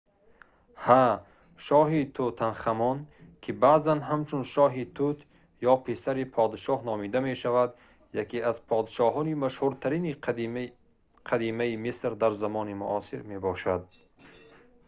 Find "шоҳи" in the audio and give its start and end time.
1.65-2.03, 4.53-4.83